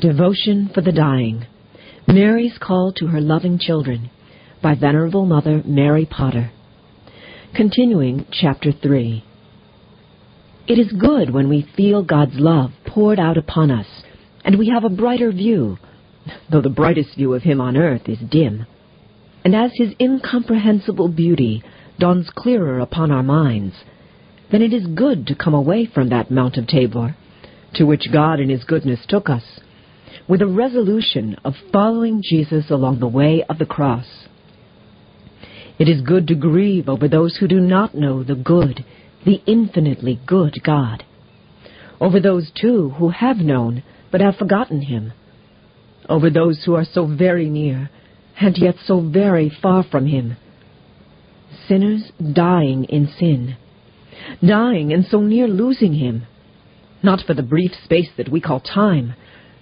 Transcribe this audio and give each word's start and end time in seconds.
Devotion 0.00 0.70
for 0.72 0.80
the 0.80 0.92
Dying 0.92 1.44
Mary's 2.08 2.56
Call 2.58 2.90
to 2.96 3.08
Her 3.08 3.20
Loving 3.20 3.58
Children 3.58 4.08
by 4.62 4.74
Venerable 4.74 5.26
Mother 5.26 5.62
Mary 5.66 6.06
Potter. 6.06 6.52
Continuing 7.54 8.24
Chapter 8.32 8.72
3. 8.72 9.22
It 10.66 10.78
is 10.78 10.92
good 10.92 11.34
when 11.34 11.50
we 11.50 11.68
feel 11.76 12.02
God's 12.02 12.36
love 12.36 12.70
poured 12.86 13.20
out 13.20 13.36
upon 13.36 13.70
us, 13.70 13.86
and 14.42 14.58
we 14.58 14.70
have 14.70 14.84
a 14.84 14.88
brighter 14.88 15.30
view, 15.32 15.76
though 16.50 16.62
the 16.62 16.70
brightest 16.70 17.16
view 17.16 17.34
of 17.34 17.42
Him 17.42 17.60
on 17.60 17.76
earth 17.76 18.08
is 18.08 18.20
dim. 18.30 18.64
And 19.44 19.54
as 19.54 19.72
His 19.74 19.92
incomprehensible 20.00 21.08
beauty 21.08 21.62
dawns 21.98 22.30
clearer 22.34 22.78
upon 22.78 23.10
our 23.10 23.22
minds, 23.22 23.74
then 24.50 24.62
it 24.62 24.72
is 24.72 24.86
good 24.86 25.26
to 25.26 25.34
come 25.34 25.52
away 25.52 25.84
from 25.84 26.08
that 26.08 26.30
Mount 26.30 26.56
of 26.56 26.66
Tabor, 26.66 27.16
to 27.74 27.84
which 27.84 28.10
God 28.10 28.40
in 28.40 28.48
His 28.48 28.64
goodness 28.64 29.00
took 29.06 29.28
us 29.28 29.60
with 30.28 30.42
a 30.42 30.46
resolution 30.46 31.36
of 31.44 31.54
following 31.72 32.22
Jesus 32.22 32.70
along 32.70 33.00
the 33.00 33.08
way 33.08 33.44
of 33.48 33.58
the 33.58 33.66
cross. 33.66 34.06
It 35.78 35.88
is 35.88 36.02
good 36.02 36.26
to 36.28 36.34
grieve 36.34 36.88
over 36.88 37.08
those 37.08 37.36
who 37.36 37.48
do 37.48 37.58
not 37.60 37.94
know 37.94 38.22
the 38.22 38.34
good, 38.34 38.84
the 39.24 39.40
infinitely 39.46 40.20
good 40.26 40.62
God, 40.62 41.04
over 42.00 42.20
those 42.20 42.50
too 42.60 42.90
who 42.98 43.10
have 43.10 43.38
known 43.38 43.82
but 44.10 44.20
have 44.20 44.36
forgotten 44.36 44.82
him, 44.82 45.12
over 46.08 46.28
those 46.30 46.62
who 46.64 46.74
are 46.74 46.84
so 46.84 47.06
very 47.06 47.48
near 47.48 47.90
and 48.40 48.56
yet 48.58 48.74
so 48.84 49.00
very 49.00 49.50
far 49.62 49.82
from 49.82 50.06
him, 50.06 50.36
sinners 51.68 52.10
dying 52.32 52.84
in 52.84 53.08
sin, 53.18 53.56
dying 54.46 54.92
and 54.92 55.04
so 55.06 55.20
near 55.20 55.46
losing 55.46 55.94
him, 55.94 56.26
not 57.02 57.20
for 57.26 57.34
the 57.34 57.42
brief 57.42 57.72
space 57.84 58.08
that 58.16 58.28
we 58.28 58.40
call 58.40 58.60
time, 58.60 59.14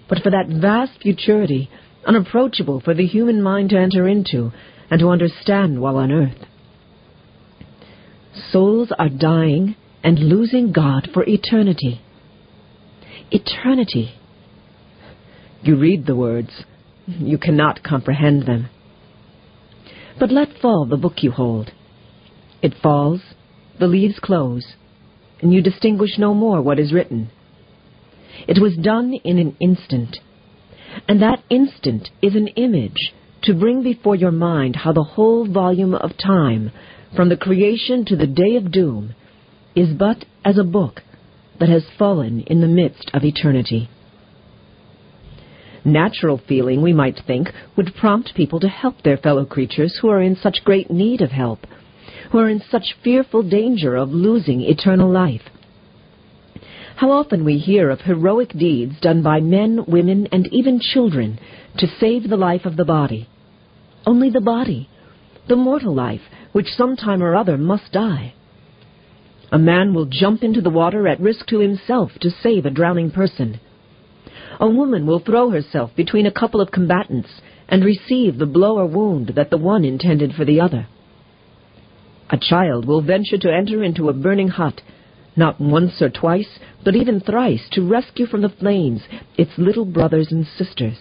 but 0.09 0.23
for 0.23 0.31
that 0.31 0.49
vast 0.49 1.01
futurity, 1.03 1.71
unapproachable 2.07 2.81
for 2.81 2.95
the 2.95 3.07
human 3.07 3.43
mind 3.43 3.71
to 3.71 3.79
enter 3.79 4.09
into 4.09 4.51
and 4.91 5.01
to 5.01 5.09
understand 5.09 5.81
while 5.81 5.97
on 5.97 6.11
earth. 6.11 6.47
Souls 8.51 8.93
are 8.99 9.09
dying 9.09 9.77
and 10.03 10.19
losing 10.19 10.73
God 10.73 11.09
for 11.13 11.25
eternity. 11.27 12.01
Eternity. 13.31 14.15
You 15.63 15.77
read 15.77 16.07
the 16.07 16.17
words, 16.17 16.65
you 17.07 17.37
cannot 17.37 17.83
comprehend 17.83 18.47
them. 18.47 18.71
But 20.19 20.31
let 20.31 20.59
fall 20.61 20.87
the 20.87 20.97
book 20.97 21.15
you 21.23 21.33
hold. 21.33 21.73
It 22.63 22.75
falls, 22.83 23.21
the 23.79 23.87
leaves 23.87 24.19
close, 24.21 24.75
and 25.41 25.53
you 25.53 25.63
distinguish 25.63 26.19
no 26.19 26.35
more 26.35 26.63
what 26.63 26.79
is 26.79 26.93
written. 26.93 27.31
It 28.47 28.61
was 28.61 28.77
done 28.77 29.15
in 29.25 29.39
an 29.39 29.57
instant. 29.61 30.19
And 31.09 31.21
that 31.23 31.43
instant 31.51 32.11
is 32.23 32.35
an 32.35 32.49
image 32.49 33.13
to 33.43 33.55
bring 33.55 33.83
before 33.83 34.17
your 34.17 34.33
mind 34.33 34.77
how 34.77 34.93
the 34.93 35.03
whole 35.03 35.47
volume 35.47 35.95
of 35.95 36.19
time, 36.19 36.71
from 37.15 37.29
the 37.29 37.37
creation 37.37 38.05
to 38.07 38.17
the 38.17 38.27
day 38.27 38.57
of 38.57 38.73
doom, 38.73 39.15
is 39.75 39.91
but 39.97 40.25
as 40.45 40.59
a 40.59 40.65
book 40.65 41.03
that 41.61 41.69
has 41.69 41.85
fallen 41.99 42.41
in 42.41 42.61
the 42.61 42.67
midst 42.67 43.11
of 43.15 43.25
eternity. 43.25 43.89
Natural 45.85 46.41
feeling, 46.49 46.83
we 46.83 46.93
might 46.93 47.21
think, 47.27 47.49
would 47.77 47.95
prompt 47.95 48.35
people 48.35 48.61
to 48.61 48.69
help 48.69 49.03
their 49.03 49.17
fellow 49.17 49.45
creatures 49.45 49.99
who 50.01 50.09
are 50.09 50.21
in 50.21 50.37
such 50.37 50.65
great 50.65 50.91
need 50.91 51.21
of 51.21 51.31
help, 51.31 51.61
who 52.31 52.39
are 52.39 52.49
in 52.49 52.61
such 52.71 52.97
fearful 53.03 53.43
danger 53.43 53.97
of 53.97 54.11
losing 54.11 54.61
eternal 54.61 55.11
life. 55.11 55.43
How 56.99 57.13
often 57.13 57.45
we 57.45 57.59
hear 57.59 57.91
of 57.91 58.01
heroic 58.01 58.49
deeds 58.49 58.95
done 59.01 59.23
by 59.23 59.39
men, 59.39 59.85
women, 59.87 60.27
and 60.33 60.49
even 60.53 60.81
children 60.81 61.39
to 61.77 61.87
save 61.87 62.29
the 62.29 62.37
life 62.37 62.65
of 62.65 62.77
the 62.77 62.85
body. 62.85 63.29
Only 64.05 64.31
the 64.31 64.41
body, 64.41 64.89
the 65.47 65.55
mortal 65.55 65.95
life, 65.95 66.23
which 66.51 66.75
some 66.77 66.97
time 66.97 67.23
or 67.23 67.37
other 67.37 67.57
must 67.57 67.93
die. 67.93 68.35
A 69.53 69.61
man 69.61 69.95
will 69.95 70.07
jump 70.07 70.43
into 70.43 70.61
the 70.61 70.71
water 70.71 71.07
at 71.07 71.21
risk 71.21 71.47
to 71.51 71.61
himself 71.61 72.11
to 72.21 72.33
save 72.43 72.67
a 72.67 72.71
drowning 72.71 73.13
person. 73.13 73.61
A 74.59 74.69
woman 74.69 75.07
will 75.07 75.21
throw 75.21 75.51
herself 75.51 75.95
between 75.95 76.27
a 76.27 76.33
couple 76.33 76.61
of 76.61 76.73
combatants 76.73 77.31
and 77.69 77.85
receive 77.85 78.39
the 78.39 78.47
blow 78.47 78.77
or 78.77 78.87
wound 78.87 79.35
that 79.37 79.51
the 79.51 79.57
one 79.57 79.85
intended 79.85 80.35
for 80.35 80.45
the 80.45 80.61
other. 80.61 80.89
A 82.31 82.39
child 82.39 82.87
will 82.87 83.03
venture 83.03 83.39
to 83.39 83.55
enter 83.55 83.85
into 83.85 84.09
a 84.09 84.13
burning 84.13 84.49
hut 84.49 84.81
not 85.39 85.61
once 85.61 86.03
or 86.03 86.11
twice, 86.11 86.59
but 86.85 86.97
even 86.97 87.21
thrice, 87.21 87.69
to 87.73 87.89
rescue 87.89 88.27
from 88.27 88.43
the 88.43 88.49
flames 88.49 89.03
its 89.37 89.53
little 89.57 89.85
brothers 89.85 90.29
and 90.31 90.47
sisters. 90.47 90.99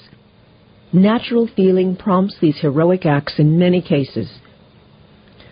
Natural 0.94 1.50
feeling 1.54 1.96
prompts 1.96 2.38
these 2.40 2.60
heroic 2.62 3.06
acts 3.06 3.40
in 3.40 3.60
many 3.60 3.82
cases. 3.82 4.40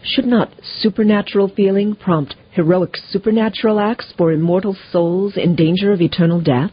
Should 0.04 0.26
not 0.26 0.54
supernatural 0.62 1.50
feeling 1.50 1.96
prompt 1.96 2.36
heroic 2.52 2.96
supernatural 3.10 3.80
acts 3.80 4.14
for 4.18 4.32
immortal 4.32 4.78
souls 4.92 5.36
in 5.36 5.56
danger 5.56 5.92
of 5.92 6.02
eternal 6.02 6.40
death? 6.40 6.72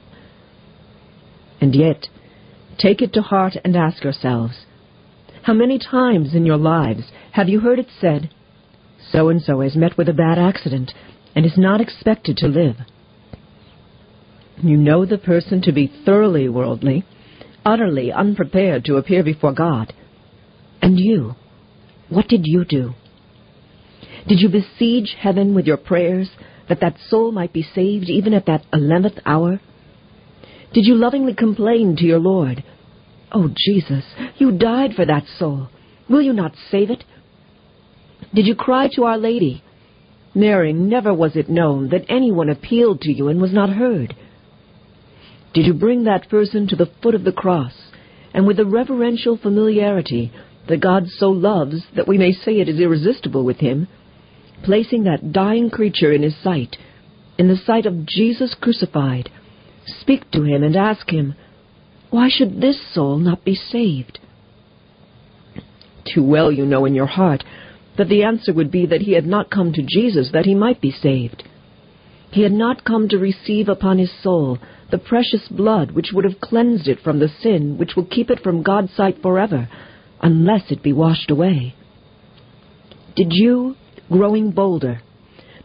And 1.61 1.75
yet, 1.75 2.09
take 2.78 3.01
it 3.01 3.12
to 3.15 3.22
heart 3.22 3.55
and 3.65 3.75
ask 3.75 4.05
yourselves, 4.05 4.67
how 5.45 5.55
many 5.55 5.78
times 5.78 6.34
in 6.34 6.47
your 6.47 6.56
lives 6.56 7.11
have 7.33 7.49
you 7.49 7.61
heard 7.61 7.78
it 7.78 7.89
said, 8.01 8.31
so 9.11 9.28
and 9.28 9.43
so 9.43 9.61
has 9.61 9.75
met 9.75 9.97
with 9.99 10.09
a 10.09 10.12
bad 10.12 10.39
accident, 10.39 10.93
and 11.34 11.47
is 11.47 11.56
not 11.56 11.81
expected 11.81 12.37
to 12.38 12.47
live. 12.47 12.76
You 14.62 14.76
know 14.76 15.04
the 15.06 15.19
person 15.19 15.62
to 15.62 15.72
be 15.72 15.93
thoroughly 16.04 16.48
worldly, 16.48 17.04
utterly 17.65 18.12
unprepared 18.12 18.84
to 18.84 18.97
appear 18.97 19.22
before 19.22 19.53
God. 19.53 19.92
And 20.81 20.98
you, 20.98 21.34
what 22.09 22.28
did 22.28 22.42
you 22.44 22.65
do? 22.65 22.94
Did 24.28 24.41
you 24.41 24.48
besiege 24.48 25.16
heaven 25.19 25.54
with 25.54 25.66
your 25.66 25.76
prayers 25.76 26.31
that 26.69 26.81
that 26.81 26.98
soul 27.09 27.32
might 27.32 27.53
be 27.53 27.62
saved 27.62 28.09
even 28.09 28.34
at 28.34 28.47
that 28.47 28.65
eleventh 28.72 29.19
hour? 29.25 29.60
Did 30.72 30.87
you 30.87 30.94
lovingly 30.94 31.34
complain 31.34 31.97
to 31.97 32.04
your 32.04 32.21
Lord, 32.21 32.65
Oh, 33.34 33.48
Jesus, 33.56 34.04
you 34.37 34.53
died 34.53 34.92
for 34.94 35.06
that 35.06 35.25
soul. 35.38 35.69
Will 36.09 36.21
you 36.21 36.34
not 36.34 36.53
save 36.71 36.91
it? 36.91 37.04
Did 38.34 38.47
you 38.47 38.54
cry 38.54 38.88
to 38.94 39.04
Our 39.04 39.16
Lady, 39.16 39.65
Mary, 40.34 40.72
never 40.72 41.12
was 41.12 41.37
it 41.37 41.48
known 41.48 41.91
that 41.91 42.04
anyone 42.09 42.48
appealed 42.48 43.00
to 43.03 43.12
you 43.12 43.28
and 43.28 43.41
was 43.41 43.53
not 43.53 43.70
heard. 43.70 44.15
Did 45.53 45.66
you 45.66 45.75
bring 45.75 46.04
that 46.04 46.31
person 46.31 46.66
to 46.69 46.76
the 46.76 46.91
foot 47.03 47.15
of 47.15 47.25
the 47.25 47.32
cross, 47.32 47.75
and 48.32 48.47
with 48.47 48.56
the 48.56 48.65
reverential 48.65 49.37
familiarity 49.37 50.32
that 50.69 50.81
God 50.81 51.06
so 51.09 51.28
loves 51.28 51.82
that 51.94 52.09
we 52.09 52.16
may 52.16 52.32
say 52.32 52.53
it 52.60 52.69
is 52.69 52.81
irresistible 52.81 53.44
with 53.44 53.59
him, 53.59 53.88
placing 54.65 55.04
that 55.04 55.32
dying 55.32 55.69
creature 55.69 56.12
in 56.12 56.22
his 56.22 56.41
sight, 56.42 56.76
in 57.37 57.48
the 57.48 57.56
sight 57.56 57.84
of 57.84 58.06
Jesus 58.06 58.54
crucified, 58.59 59.31
speak 59.84 60.31
to 60.31 60.44
him 60.44 60.62
and 60.62 60.76
ask 60.76 61.10
him, 61.10 61.34
Why 62.10 62.28
should 62.31 62.60
this 62.60 62.81
soul 62.94 63.19
not 63.19 63.44
be 63.44 63.54
saved? 63.54 64.19
Too 66.15 66.22
well 66.22 66.50
you 66.50 66.65
know 66.65 66.84
in 66.87 66.94
your 66.94 67.06
heart 67.06 67.44
that 67.98 68.08
the 68.08 68.22
answer 68.22 68.53
would 68.53 68.70
be 68.70 68.86
that 68.86 69.03
he 69.03 69.12
had 69.12 69.26
not 69.26 69.50
come 69.50 69.72
to 69.72 69.86
Jesus 69.86 70.30
that 70.32 70.47
he 70.47 70.54
might 70.54 70.80
be 70.80 70.91
saved. 70.91 71.44
He 72.30 72.42
had 72.42 72.53
not 72.53 72.84
come 72.84 73.08
to 73.08 73.19
receive 73.19 73.69
upon 73.69 73.98
his 73.98 74.10
soul 74.22 74.58
the 74.91 74.98
precious 74.98 75.48
blood 75.48 75.91
which 75.91 76.10
would 76.12 76.25
have 76.25 76.41
cleansed 76.41 76.88
it 76.88 77.00
from 77.00 77.19
the 77.19 77.28
sin 77.28 77.76
which 77.78 77.94
will 77.94 78.06
keep 78.06 78.30
it 78.30 78.41
from 78.41 78.62
God's 78.62 78.92
sight 78.94 79.20
forever, 79.20 79.69
unless 80.20 80.70
it 80.70 80.82
be 80.82 80.92
washed 80.92 81.30
away. 81.30 81.75
Did 83.14 83.28
you, 83.32 83.76
growing 84.10 84.50
bolder, 84.53 85.03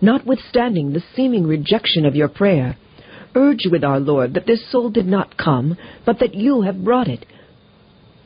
notwithstanding 0.02 0.92
the 0.92 1.04
seeming 1.16 1.48
rejection 1.48 2.06
of 2.06 2.16
your 2.16 2.28
prayer, 2.28 2.78
urge 3.36 3.66
with 3.72 3.84
our 3.84 4.00
Lord 4.00 4.34
that 4.34 4.46
this 4.46 4.70
soul 4.70 4.90
did 4.90 5.06
not 5.06 5.38
come, 5.38 5.78
but 6.06 6.20
that 6.20 6.34
you 6.34 6.64
have 6.64 6.84
brought 6.84 7.08
it, 7.08 7.26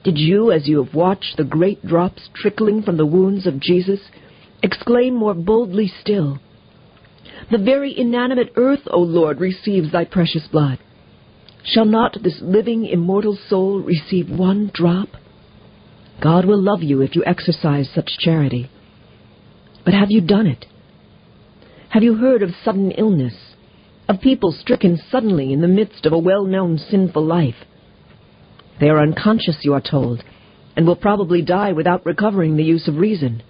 did 0.04 0.18
you, 0.18 0.52
as 0.52 0.68
you 0.68 0.84
have 0.84 0.96
watched 0.96 1.38
the 1.38 1.44
great 1.44 1.86
drops 1.86 2.30
trickling 2.34 2.82
from 2.82 2.98
the 2.98 3.06
wounds 3.06 3.46
of 3.46 3.60
Jesus, 3.60 4.00
exclaim 4.64 5.16
more 5.16 5.34
boldly 5.34 5.92
still, 6.02 6.40
The 7.52 7.58
very 7.58 7.98
inanimate 7.98 8.54
earth, 8.56 8.88
O 8.88 9.00
Lord, 9.00 9.40
receives 9.40 9.92
thy 9.92 10.06
precious 10.06 10.48
blood. 10.52 10.80
Shall 11.64 11.86
not 11.86 12.18
this 12.24 12.40
living, 12.42 12.86
immortal 12.86 13.38
soul 13.48 13.80
receive 13.82 14.30
one 14.30 14.72
drop? 14.74 15.10
God 16.22 16.46
will 16.46 16.62
love 16.62 16.82
you 16.82 17.02
if 17.02 17.16
you 17.16 17.24
exercise 17.26 17.90
such 17.94 18.18
charity. 18.20 18.70
But 19.84 19.94
have 19.94 20.12
you 20.12 20.22
done 20.22 20.48
it? 20.48 20.66
Have 21.90 22.04
you 22.04 22.16
heard 22.16 22.42
of 22.42 22.52
sudden 22.64 22.92
illness, 22.92 23.36
of 24.08 24.22
people 24.22 24.52
stricken 24.52 25.00
suddenly 25.10 25.52
in 25.52 25.62
the 25.62 25.68
midst 25.68 26.06
of 26.06 26.14
a 26.14 26.18
well-known 26.18 26.78
sinful 26.78 27.26
life? 27.26 27.66
They 28.82 28.90
are 28.90 29.00
unconscious, 29.00 29.60
you 29.62 29.74
are 29.76 29.82
told, 29.82 30.24
and 30.76 30.88
will 30.88 30.96
probably 30.96 31.44
die 31.44 31.72
without 31.72 32.04
recovering 32.04 32.58
the 32.58 32.64
use 32.64 32.88
of 32.88 32.98
reason. 32.98 33.44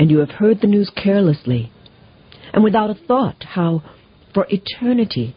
And 0.00 0.10
you 0.10 0.18
have 0.18 0.30
heard 0.30 0.60
the 0.60 0.66
news 0.66 0.90
carelessly, 0.96 1.70
and 2.52 2.64
without 2.64 2.90
a 2.90 2.94
thought 2.94 3.44
how, 3.54 3.84
for 4.34 4.48
eternity, 4.50 5.36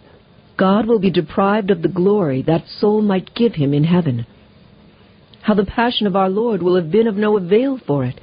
God 0.57 0.87
will 0.87 0.97
be 0.97 1.11
deprived 1.11 1.69
of 1.69 1.83
the 1.83 1.87
glory 1.87 2.41
that 2.47 2.65
soul 2.67 3.03
might 3.03 3.35
give 3.35 3.53
him 3.53 3.75
in 3.75 3.83
heaven. 3.83 4.25
How 5.43 5.53
the 5.53 5.65
passion 5.65 6.07
of 6.07 6.15
our 6.15 6.29
Lord 6.29 6.63
will 6.63 6.75
have 6.75 6.91
been 6.91 7.07
of 7.07 7.15
no 7.15 7.37
avail 7.37 7.79
for 7.85 8.03
it, 8.03 8.19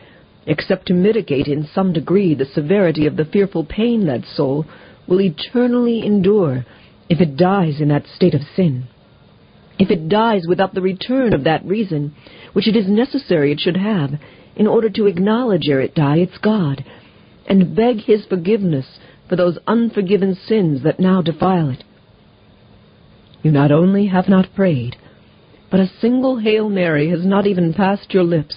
except 0.47 0.87
to 0.87 0.95
mitigate 0.95 1.47
in 1.47 1.69
some 1.73 1.93
degree 1.93 2.35
the 2.35 2.45
severity 2.45 3.07
of 3.07 3.17
the 3.17 3.25
fearful 3.25 3.65
pain 3.65 4.07
that 4.07 4.25
soul 4.25 4.67
will 5.07 5.21
eternally 5.21 6.05
endure 6.05 6.65
if 7.09 7.21
it 7.21 7.37
dies 7.37 7.81
in 7.81 7.89
that 7.89 8.07
state 8.17 8.35
of 8.35 8.41
sin. 8.57 8.89
If 9.81 9.91
it 9.91 10.11
dies 10.11 10.47
without 10.47 10.75
the 10.75 10.83
return 10.83 11.33
of 11.33 11.45
that 11.45 11.65
reason 11.65 12.15
which 12.53 12.69
it 12.69 12.77
is 12.77 12.87
necessary 12.87 13.51
it 13.51 13.61
should 13.61 13.79
have 13.79 14.11
in 14.55 14.67
order 14.67 14.91
to 14.91 15.07
acknowledge 15.07 15.71
ere 15.71 15.81
it 15.81 15.95
die 15.95 16.19
its 16.19 16.37
God, 16.37 16.85
and 17.47 17.75
beg 17.75 18.01
his 18.01 18.27
forgiveness 18.27 18.99
for 19.27 19.37
those 19.37 19.57
unforgiven 19.67 20.35
sins 20.35 20.83
that 20.83 21.01
now 21.01 21.23
defile 21.23 21.71
it. 21.71 21.83
You 23.43 23.53
not 23.53 23.73
only 23.73 24.09
have 24.09 24.29
not 24.29 24.55
prayed, 24.55 24.97
but 25.71 25.81
a 25.81 25.91
single 25.99 26.41
Hail 26.41 26.69
Mary 26.69 27.09
has 27.09 27.25
not 27.25 27.47
even 27.47 27.73
passed 27.73 28.13
your 28.13 28.25
lips. 28.25 28.57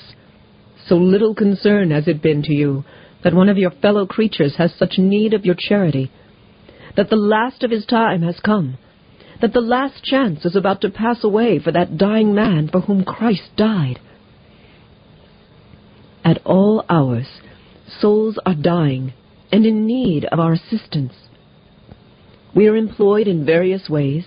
So 0.88 0.98
little 0.98 1.34
concern 1.34 1.92
has 1.92 2.06
it 2.10 2.22
been 2.22 2.42
to 2.44 2.54
you 2.54 2.84
that 3.24 3.34
one 3.34 3.48
of 3.48 3.58
your 3.58 3.72
fellow 3.72 4.06
creatures 4.06 4.56
has 4.58 4.74
such 4.78 4.98
need 4.98 5.34
of 5.34 5.46
your 5.46 5.56
charity, 5.58 6.12
that 6.98 7.10
the 7.10 7.16
last 7.16 7.64
of 7.64 7.72
his 7.72 7.86
time 7.86 8.24
has 8.24 8.42
come, 8.42 8.78
that 9.44 9.51
the 9.51 9.60
last 9.60 10.01
chance 10.06 10.45
is 10.45 10.56
about 10.56 10.80
to 10.80 10.90
pass 10.90 11.22
away 11.22 11.60
for 11.60 11.69
that 11.69 11.98
dying 11.98 12.34
man 12.34 12.69
for 12.72 12.80
whom 12.80 13.04
Christ 13.04 13.50
died. 13.57 14.00
At 16.24 16.42
all 16.45 16.86
hours, 16.88 17.28
souls 18.00 18.40
are 18.45 18.56
dying 18.56 19.12
and 19.51 19.66
in 19.66 19.86
need 19.86 20.24
of 20.24 20.40
our 20.40 20.54
assistance. 20.54 21.12
We 22.56 22.68
are 22.68 22.78
employed 22.78 23.28
in 23.28 23.45
various 23.45 23.90
ways 23.90 24.24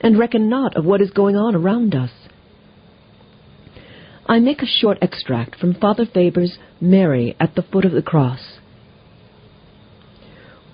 and 0.00 0.18
reckon 0.18 0.50
not 0.50 0.76
of 0.76 0.84
what 0.84 1.00
is 1.00 1.12
going 1.12 1.36
on 1.36 1.54
around 1.54 1.94
us. 1.94 2.10
I 4.26 4.40
make 4.40 4.62
a 4.62 4.66
short 4.66 4.98
extract 5.00 5.60
from 5.60 5.74
Father 5.74 6.06
Faber's 6.12 6.58
Mary 6.80 7.36
at 7.38 7.54
the 7.54 7.62
Foot 7.62 7.84
of 7.84 7.92
the 7.92 8.02
Cross. 8.02 8.58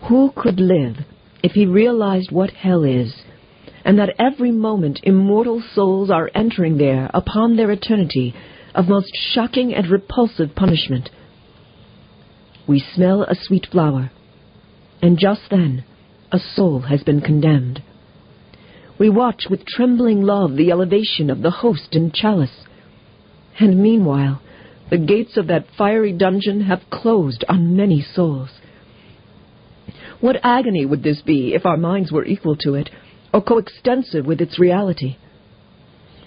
Who 0.08 0.32
could 0.34 0.60
live 0.60 1.04
if 1.42 1.52
he 1.52 1.66
realized 1.66 2.32
what 2.32 2.52
hell 2.52 2.82
is, 2.82 3.14
and 3.86 4.00
that 4.00 4.16
every 4.18 4.50
moment 4.50 4.98
immortal 5.04 5.62
souls 5.74 6.10
are 6.10 6.28
entering 6.34 6.76
there 6.76 7.08
upon 7.14 7.56
their 7.56 7.70
eternity 7.70 8.34
of 8.74 8.88
most 8.88 9.12
shocking 9.32 9.72
and 9.72 9.88
repulsive 9.88 10.56
punishment? 10.56 11.08
We 12.66 12.84
smell 12.94 13.22
a 13.22 13.36
sweet 13.40 13.68
flower, 13.70 14.10
and 15.00 15.16
just 15.16 15.42
then 15.50 15.84
a 16.32 16.38
soul 16.38 16.80
has 16.80 17.04
been 17.04 17.20
condemned. 17.20 17.80
We 18.98 19.08
watch 19.08 19.44
with 19.48 19.64
trembling 19.64 20.22
love 20.22 20.56
the 20.56 20.72
elevation 20.72 21.30
of 21.30 21.42
the 21.42 21.52
host 21.52 21.90
and 21.92 22.12
chalice. 22.12 22.64
And 23.60 23.80
meanwhile, 23.80 24.42
the 24.90 24.98
gates 24.98 25.36
of 25.36 25.46
that 25.46 25.66
fiery 25.78 26.12
dungeon 26.12 26.62
have 26.62 26.90
closed 26.90 27.44
on 27.48 27.76
many 27.76 28.04
souls. 28.14 28.50
What 30.20 30.40
agony 30.42 30.84
would 30.84 31.04
this 31.04 31.22
be 31.22 31.54
if 31.54 31.64
our 31.64 31.76
minds 31.76 32.10
were 32.10 32.24
equal 32.24 32.56
to 32.56 32.74
it, 32.74 32.90
or 33.32 33.42
coextensive 33.42 34.26
with 34.26 34.40
its 34.40 34.58
reality? 34.58 35.16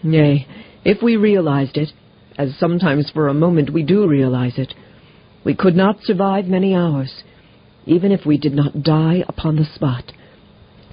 Nay, 0.03 0.47
if 0.85 1.01
we 1.01 1.17
realized 1.17 1.77
it, 1.77 1.89
as 2.37 2.55
sometimes 2.57 3.11
for 3.13 3.27
a 3.27 3.33
moment 3.33 3.73
we 3.73 3.83
do 3.83 4.07
realize 4.07 4.57
it, 4.57 4.73
we 5.43 5.53
could 5.53 5.75
not 5.75 6.01
survive 6.01 6.45
many 6.45 6.73
hours, 6.73 7.23
even 7.85 8.11
if 8.11 8.25
we 8.25 8.37
did 8.37 8.53
not 8.53 8.83
die 8.83 9.23
upon 9.27 9.55
the 9.55 9.65
spot. 9.65 10.11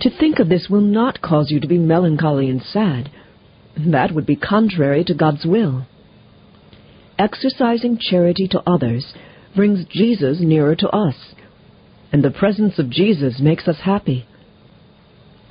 To 0.00 0.10
think 0.10 0.38
of 0.38 0.48
this 0.48 0.68
will 0.68 0.80
not 0.80 1.22
cause 1.22 1.50
you 1.50 1.60
to 1.60 1.68
be 1.68 1.78
melancholy 1.78 2.50
and 2.50 2.62
sad. 2.62 3.10
That 3.78 4.12
would 4.12 4.26
be 4.26 4.36
contrary 4.36 5.04
to 5.04 5.14
God's 5.14 5.44
will. 5.44 5.86
Exercising 7.18 7.98
charity 7.98 8.48
to 8.48 8.62
others 8.66 9.14
brings 9.54 9.86
Jesus 9.86 10.38
nearer 10.40 10.76
to 10.76 10.88
us, 10.88 11.34
and 12.12 12.22
the 12.22 12.30
presence 12.30 12.78
of 12.78 12.90
Jesus 12.90 13.40
makes 13.40 13.66
us 13.68 13.80
happy. 13.84 14.26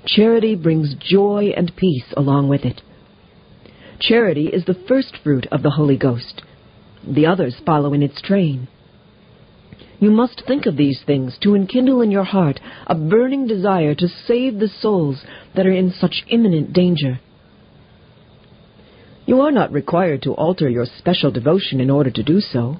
Charity 0.06 0.56
brings 0.56 0.96
joy 0.96 1.54
and 1.58 1.76
peace 1.76 2.14
along 2.16 2.48
with 2.48 2.64
it. 2.64 2.82
Charity 4.00 4.48
is 4.48 4.66
the 4.66 4.78
first 4.88 5.18
fruit 5.24 5.48
of 5.52 5.64
the 5.64 5.72
Holy 5.72 5.98
Ghost. 5.98 6.44
The 7.08 7.26
others 7.26 7.56
follow 7.66 7.94
in 7.94 8.04
its 8.04 8.22
train. 8.22 8.68
You 10.00 10.12
must 10.12 10.44
think 10.46 10.66
of 10.66 10.78
these 10.78 11.02
things 11.06 11.38
to 11.42 11.56
enkindle 11.56 12.02
in 12.02 12.12
your 12.12 12.26
heart 12.26 12.60
a 12.86 12.96
burning 12.96 13.48
desire 13.48 13.96
to 13.96 14.08
save 14.08 14.60
the 14.60 14.68
souls 14.68 15.24
that 15.56 15.66
are 15.66 15.72
in 15.72 15.92
such 15.92 16.26
imminent 16.28 16.74
danger. 16.74 17.20
You 19.26 19.42
are 19.42 19.52
not 19.52 19.72
required 19.72 20.22
to 20.24 20.34
alter 20.34 20.70
your 20.70 20.86
special 20.86 21.32
devotion 21.32 21.80
in 21.80 21.90
order 21.90 22.12
to 22.12 22.24
do 22.24 22.42
so. 22.42 22.78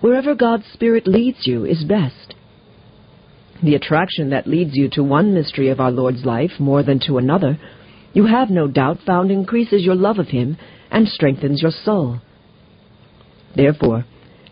Wherever 0.00 0.34
God's 0.34 0.66
Spirit 0.72 1.06
leads 1.06 1.46
you 1.46 1.64
is 1.64 1.84
best. 1.84 2.34
The 3.62 3.74
attraction 3.74 4.30
that 4.30 4.46
leads 4.46 4.74
you 4.74 4.88
to 4.90 5.04
one 5.04 5.34
mystery 5.34 5.68
of 5.68 5.80
our 5.80 5.90
Lord's 5.90 6.24
life 6.24 6.58
more 6.58 6.82
than 6.82 6.98
to 7.06 7.18
another, 7.18 7.58
you 8.12 8.26
have 8.26 8.50
no 8.50 8.66
doubt 8.66 8.98
found 9.06 9.30
increases 9.30 9.84
your 9.84 9.94
love 9.94 10.18
of 10.18 10.28
Him 10.28 10.56
and 10.90 11.08
strengthens 11.08 11.62
your 11.62 11.70
soul. 11.70 12.20
Therefore, 13.54 14.04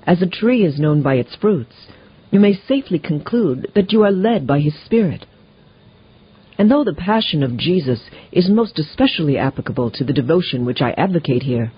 as 0.07 0.23
a 0.23 0.27
tree 0.27 0.65
is 0.65 0.79
known 0.79 1.03
by 1.03 1.15
its 1.15 1.35
fruits, 1.37 1.75
you 2.31 2.41
may 2.41 2.55
safely 2.55 2.99
conclude 2.99 3.71
that 3.75 3.93
you 3.93 4.03
are 4.05 4.13
led 4.13 4.47
by 4.47 4.61
his 4.61 4.75
Spirit. 4.85 5.27
And 6.59 6.71
though 6.71 6.85
the 6.85 6.95
passion 6.95 7.43
of 7.43 7.57
Jesus 7.57 8.01
is 8.33 8.49
most 8.49 8.79
especially 8.79 9.37
applicable 9.37 9.91
to 9.93 10.05
the 10.05 10.13
devotion 10.13 10.65
which 10.65 10.81
I 10.81 10.93
advocate 10.93 11.43
here, 11.43 11.73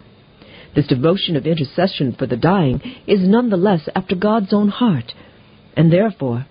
this 0.75 0.87
devotion 0.87 1.37
of 1.37 1.47
intercession 1.47 2.15
for 2.19 2.27
the 2.27 2.37
dying 2.37 2.81
is 3.07 3.21
none 3.29 3.51
the 3.51 3.57
less 3.57 3.89
after 3.95 4.17
God's 4.17 4.53
own 4.53 4.69
heart, 4.69 5.13
and 5.77 5.93
therefore 5.93 6.47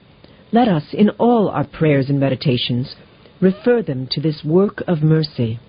let 0.51 0.67
us 0.67 0.83
in 0.93 1.09
all 1.11 1.49
our 1.49 1.65
prayers 1.65 2.09
and 2.09 2.19
meditations 2.19 2.95
refer 3.39 3.81
them 3.81 4.07
to 4.11 4.21
this 4.21 4.43
work 4.43 4.83
of 4.87 5.01
mercy. 5.01 5.59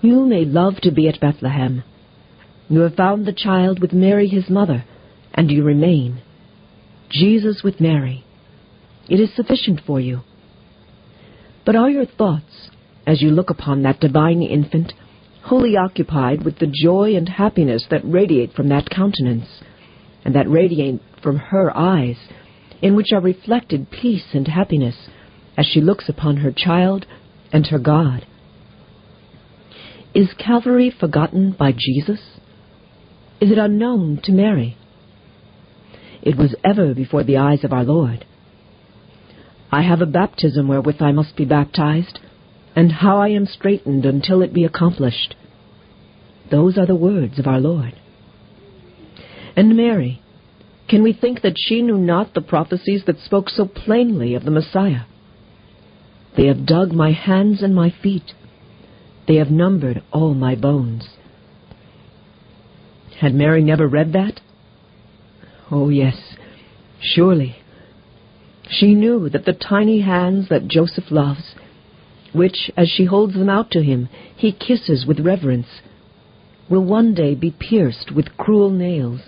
You 0.00 0.24
may 0.26 0.44
love 0.44 0.76
to 0.82 0.92
be 0.92 1.08
at 1.08 1.20
Bethlehem, 1.20 1.82
you 2.68 2.80
have 2.80 2.94
found 2.94 3.24
the 3.24 3.32
child 3.32 3.80
with 3.80 3.92
Mary 3.94 4.28
his 4.28 4.50
mother, 4.50 4.84
and 5.32 5.50
you 5.50 5.64
remain. 5.64 6.20
Jesus 7.08 7.62
with 7.64 7.80
Mary. 7.80 8.24
It 9.08 9.20
is 9.20 9.34
sufficient 9.34 9.80
for 9.86 9.98
you. 9.98 10.20
But 11.64 11.76
are 11.76 11.88
your 11.88 12.04
thoughts, 12.04 12.68
as 13.06 13.22
you 13.22 13.30
look 13.30 13.48
upon 13.48 13.82
that 13.82 14.00
divine 14.00 14.42
infant, 14.42 14.92
wholly 15.44 15.76
occupied 15.78 16.44
with 16.44 16.58
the 16.58 16.70
joy 16.70 17.16
and 17.16 17.26
happiness 17.26 17.86
that 17.90 18.02
radiate 18.04 18.52
from 18.52 18.68
that 18.68 18.90
countenance, 18.90 19.62
and 20.22 20.34
that 20.34 20.50
radiate 20.50 21.00
from 21.22 21.38
her 21.38 21.74
eyes, 21.74 22.16
in 22.80 22.94
which 22.94 23.12
are 23.12 23.20
reflected 23.20 23.90
peace 23.90 24.26
and 24.32 24.48
happiness, 24.48 25.08
as 25.56 25.66
she 25.66 25.80
looks 25.80 26.08
upon 26.08 26.38
her 26.38 26.52
child 26.52 27.06
and 27.52 27.66
her 27.66 27.78
God? 27.78 28.26
Is 30.14 30.28
Calvary 30.38 30.90
forgotten 30.90 31.52
by 31.58 31.72
Jesus? 31.72 32.20
Is 33.40 33.50
it 33.50 33.58
unknown 33.58 34.20
to 34.24 34.32
Mary? 34.32 34.76
It 36.22 36.36
was 36.36 36.54
ever 36.64 36.94
before 36.94 37.24
the 37.24 37.36
eyes 37.36 37.62
of 37.64 37.72
our 37.72 37.84
Lord. 37.84 38.24
I 39.70 39.82
have 39.82 40.00
a 40.00 40.06
baptism 40.06 40.68
wherewith 40.68 41.00
I 41.00 41.12
must 41.12 41.36
be 41.36 41.44
baptized, 41.44 42.18
and 42.74 42.90
how 42.92 43.18
I 43.18 43.28
am 43.28 43.46
straitened 43.46 44.04
until 44.04 44.42
it 44.42 44.52
be 44.52 44.64
accomplished. 44.64 45.34
Those 46.50 46.78
are 46.78 46.86
the 46.86 46.94
words 46.94 47.38
of 47.38 47.46
our 47.46 47.60
Lord. 47.60 47.94
And 49.56 49.76
Mary, 49.76 50.22
can 50.88 51.02
we 51.02 51.12
think 51.12 51.42
that 51.42 51.56
she 51.56 51.82
knew 51.82 51.98
not 51.98 52.34
the 52.34 52.40
prophecies 52.40 53.02
that 53.06 53.18
spoke 53.18 53.50
so 53.50 53.66
plainly 53.66 54.34
of 54.34 54.44
the 54.44 54.50
Messiah? 54.50 55.02
They 56.36 56.46
have 56.46 56.66
dug 56.66 56.92
my 56.92 57.12
hands 57.12 57.62
and 57.62 57.74
my 57.74 57.92
feet. 58.02 58.32
They 59.26 59.36
have 59.36 59.50
numbered 59.50 60.02
all 60.12 60.34
my 60.34 60.54
bones. 60.54 61.08
Had 63.20 63.34
Mary 63.34 63.62
never 63.62 63.86
read 63.86 64.12
that? 64.12 64.40
Oh, 65.70 65.88
yes, 65.88 66.16
surely. 67.00 67.56
She 68.70 68.94
knew 68.94 69.28
that 69.28 69.44
the 69.44 69.52
tiny 69.52 70.00
hands 70.00 70.48
that 70.48 70.68
Joseph 70.68 71.10
loves, 71.10 71.54
which, 72.32 72.70
as 72.76 72.88
she 72.88 73.04
holds 73.04 73.34
them 73.34 73.50
out 73.50 73.70
to 73.72 73.82
him, 73.82 74.08
he 74.36 74.52
kisses 74.52 75.04
with 75.06 75.20
reverence, 75.20 75.66
will 76.70 76.84
one 76.84 77.14
day 77.14 77.34
be 77.34 77.50
pierced 77.50 78.12
with 78.14 78.36
cruel 78.36 78.70
nails, 78.70 79.20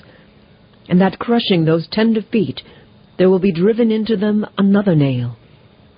and 0.90 1.00
that 1.00 1.20
crushing 1.20 1.64
those 1.64 1.86
tender 1.90 2.20
feet, 2.20 2.60
there 3.16 3.30
will 3.30 3.38
be 3.38 3.52
driven 3.52 3.92
into 3.92 4.16
them 4.16 4.44
another 4.58 4.96
nail, 4.96 5.36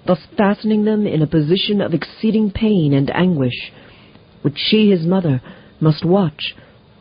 thus 0.06 0.18
fastening 0.36 0.84
them 0.84 1.06
in 1.06 1.22
a 1.22 1.26
position 1.26 1.80
of 1.80 1.94
exceeding 1.94 2.50
pain 2.50 2.92
and 2.92 3.10
anguish, 3.14 3.72
which 4.42 4.58
she, 4.58 4.90
his 4.90 5.06
mother, 5.06 5.40
must 5.80 6.04
watch 6.04 6.54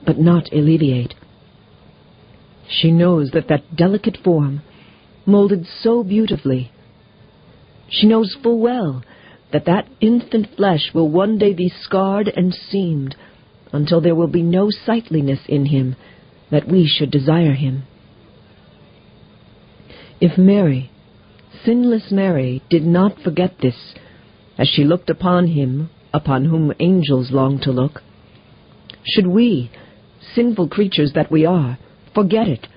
but 0.06 0.18
not 0.18 0.52
alleviate. 0.54 1.14
She 2.70 2.92
knows 2.92 3.32
that 3.34 3.50
that 3.50 3.76
delicate 3.76 4.18
form, 4.24 4.62
molded 5.26 5.68
so 5.82 6.04
beautifully, 6.04 6.72
She 7.90 8.08
knows 8.08 8.38
full 8.42 8.60
well 8.60 9.04
that 9.52 9.66
that 9.66 9.90
infant 10.00 10.48
flesh 10.56 10.92
will 10.94 11.10
one 11.10 11.38
day 11.38 11.54
be 11.54 11.68
scarred 11.82 12.30
and 12.30 12.54
seamed 12.54 13.18
until 13.74 14.00
there 14.00 14.16
will 14.16 14.30
be 14.30 14.42
no 14.42 14.70
sightliness 14.70 15.42
in 15.50 15.66
him 15.66 15.98
that 16.52 16.68
we 16.68 16.88
should 16.88 17.10
desire 17.10 17.54
him. 17.54 17.84
If 20.20 20.38
Mary, 20.38 20.92
sinless 21.66 22.12
Mary, 22.12 22.62
did 22.70 22.84
not 22.84 23.20
forget 23.24 23.56
this, 23.62 23.96
as 24.58 24.68
she 24.68 24.84
looked 24.84 25.10
upon 25.10 25.48
him 25.48 25.90
upon 26.14 26.46
whom 26.46 26.74
angels 26.80 27.32
long 27.32 27.60
to 27.62 27.72
look, 27.72 28.02
should 29.04 29.28
we, 29.28 29.72
sinful 30.36 30.70
creatures 30.70 31.14
that 31.16 31.32
we 31.32 31.46
are, 31.46 31.80
forget 32.14 32.48
it, 32.48 32.68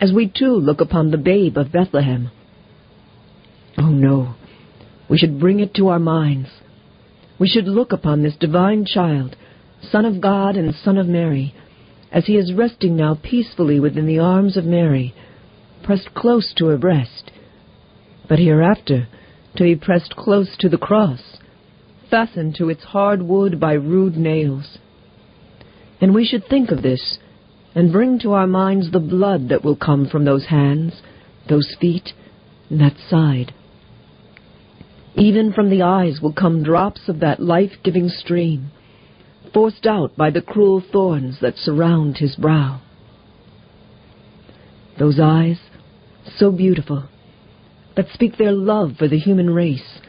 as 0.00 0.12
we 0.12 0.28
too 0.28 0.54
look 0.54 0.80
upon 0.80 1.10
the 1.10 1.18
babe 1.18 1.56
of 1.56 1.72
Bethlehem? 1.72 2.30
Oh 3.78 3.90
no, 3.90 4.34
we 5.08 5.18
should 5.18 5.40
bring 5.40 5.60
it 5.60 5.74
to 5.74 5.88
our 5.88 5.98
minds. 5.98 6.48
We 7.38 7.48
should 7.48 7.66
look 7.66 7.92
upon 7.92 8.22
this 8.22 8.36
divine 8.36 8.84
child, 8.86 9.36
Son 9.82 10.04
of 10.04 10.20
God 10.20 10.56
and 10.56 10.74
Son 10.74 10.96
of 10.96 11.06
Mary, 11.06 11.54
as 12.16 12.24
he 12.24 12.36
is 12.38 12.54
resting 12.54 12.96
now 12.96 13.14
peacefully 13.22 13.78
within 13.78 14.06
the 14.06 14.18
arms 14.18 14.56
of 14.56 14.64
Mary, 14.64 15.14
pressed 15.84 16.14
close 16.14 16.54
to 16.56 16.64
her 16.64 16.78
breast, 16.78 17.30
but 18.26 18.38
hereafter 18.38 19.06
to 19.54 19.62
be 19.62 19.76
pressed 19.76 20.16
close 20.16 20.56
to 20.58 20.70
the 20.70 20.78
cross, 20.78 21.36
fastened 22.10 22.54
to 22.54 22.70
its 22.70 22.84
hard 22.84 23.20
wood 23.20 23.60
by 23.60 23.74
rude 23.74 24.16
nails. 24.16 24.78
And 26.00 26.14
we 26.14 26.24
should 26.24 26.46
think 26.48 26.70
of 26.70 26.82
this, 26.82 27.18
and 27.74 27.92
bring 27.92 28.18
to 28.20 28.32
our 28.32 28.46
minds 28.46 28.90
the 28.90 28.98
blood 28.98 29.50
that 29.50 29.62
will 29.62 29.76
come 29.76 30.08
from 30.08 30.24
those 30.24 30.46
hands, 30.46 31.02
those 31.50 31.76
feet, 31.78 32.14
and 32.70 32.80
that 32.80 32.96
side. 33.10 33.52
Even 35.16 35.52
from 35.52 35.68
the 35.68 35.82
eyes 35.82 36.20
will 36.22 36.32
come 36.32 36.62
drops 36.62 37.10
of 37.10 37.20
that 37.20 37.40
life-giving 37.40 38.08
stream, 38.08 38.70
forced 39.52 39.86
out 39.86 40.16
by 40.16 40.30
the 40.30 40.40
cruel 40.40 40.82
thorns 40.92 41.38
that 41.40 41.56
surround 41.56 42.18
his 42.18 42.36
brow. 42.36 42.80
Those 44.98 45.20
eyes, 45.20 45.58
so 46.36 46.50
beautiful, 46.50 47.08
that 47.96 48.08
speak 48.12 48.36
their 48.36 48.52
love 48.52 48.92
for 48.98 49.08
the 49.08 49.18
human 49.18 49.50
race, 49.50 50.00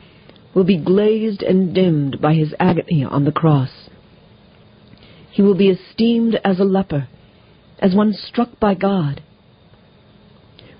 will 0.53 0.63
be 0.63 0.77
glazed 0.77 1.44
and 1.44 1.74
dimmed 1.74 2.22
by 2.22 2.34
his 2.34 2.53
agony 2.60 3.03
on 3.03 3.25
the 3.25 3.32
cross. 3.32 3.89
He 5.32 5.41
will 5.41 5.56
be 5.56 5.70
esteemed 5.70 6.39
as 6.44 6.60
a 6.60 6.63
leper, 6.63 7.08
as 7.79 7.94
one 7.94 8.13
struck 8.13 8.60
by 8.60 8.74
God. 8.74 9.22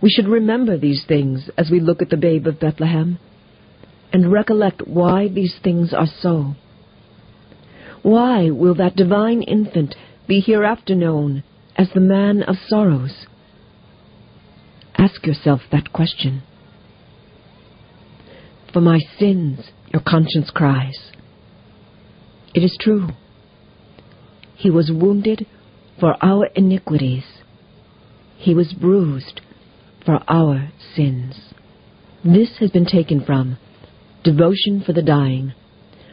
We 0.02 0.10
should 0.10 0.28
remember 0.28 0.78
these 0.78 1.04
things 1.08 1.50
as 1.58 1.70
we 1.72 1.80
look 1.80 2.02
at 2.02 2.10
the 2.10 2.18
babe 2.18 2.48
of 2.48 2.60
Bethlehem 2.60 3.20
and 4.14 4.32
recollect 4.32 4.88
why 4.88 5.28
these 5.28 5.56
things 5.64 5.94
are 5.94 6.08
so. 6.22 6.56
Why 8.08 8.52
will 8.52 8.74
that 8.76 8.96
divine 8.96 9.42
infant 9.42 9.94
be 10.30 10.40
hereafter 10.40 10.96
known 10.96 11.44
as 11.76 11.90
the 11.94 12.00
man 12.00 12.42
of 12.42 12.56
sorrows? 12.66 13.26
Ask 14.98 15.26
yourself 15.26 15.60
that 15.74 15.92
question. 15.92 16.42
For 18.72 18.80
my 18.80 19.00
sins, 19.20 19.72
your 19.92 20.02
conscience 20.02 20.52
cries. 20.52 21.12
It 22.56 22.64
is 22.64 22.78
true. 22.80 23.10
He 24.56 24.70
was 24.70 24.90
wounded 24.90 25.46
for 26.00 26.16
our 26.24 26.46
iniquities. 26.56 27.26
He 28.38 28.54
was 28.54 28.72
bruised 28.72 29.42
for 30.06 30.24
our 30.30 30.70
sins. 30.96 31.54
This 32.24 32.60
has 32.60 32.72
been 32.72 32.86
taken 32.86 33.26
from 33.26 33.58
Devotion 34.24 34.82
for 34.86 34.94
the 34.94 35.04
Dying 35.04 35.54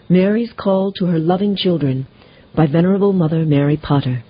Mary's 0.09 0.53
Call 0.53 0.93
to 0.93 1.07
Her 1.07 1.19
Loving 1.19 1.57
Children 1.57 2.07
by 2.55 2.67
Venerable 2.67 3.15
Mother 3.15 3.47
Mary 3.47 3.77
Potter. 3.77 4.23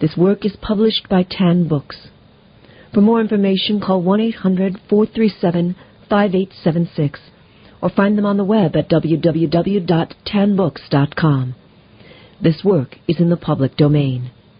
This 0.00 0.16
work 0.16 0.44
is 0.44 0.56
published 0.60 1.08
by 1.08 1.22
Tan 1.22 1.68
Books. 1.68 2.08
For 2.92 3.00
more 3.00 3.20
information, 3.20 3.80
call 3.80 4.02
1 4.02 4.20
800 4.20 4.80
437 4.90 5.76
5876 6.08 7.20
or 7.80 7.88
find 7.88 8.18
them 8.18 8.26
on 8.26 8.36
the 8.36 8.44
web 8.44 8.76
at 8.76 8.90
www.tanbooks.com. 8.90 11.54
This 12.42 12.62
work 12.62 12.98
is 13.08 13.20
in 13.20 13.30
the 13.30 13.36
public 13.36 13.76
domain. 13.76 14.30